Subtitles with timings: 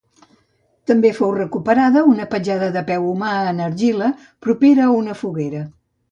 [0.91, 4.07] També fou recuperada una petjada de peu humà en l’argila
[4.47, 5.61] propera a una foguera.